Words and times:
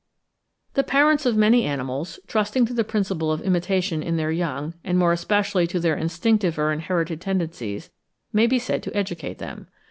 The 0.73 0.81
parents 0.83 1.27
of 1.27 1.37
many 1.37 1.63
animals, 1.63 2.19
trusting 2.25 2.65
to 2.65 2.73
the 2.73 2.83
principle 2.83 3.31
of 3.31 3.39
imitation 3.43 4.01
in 4.01 4.17
their 4.17 4.31
young, 4.31 4.73
and 4.83 4.97
more 4.97 5.13
especially 5.13 5.67
to 5.67 5.79
their 5.79 5.95
instinctive 5.95 6.57
or 6.57 6.71
inherited 6.73 7.21
tendencies, 7.21 7.91
may 8.33 8.47
be 8.47 8.57
said 8.57 8.81
to 8.81 8.97
educate 8.97 9.37
them. 9.37 9.67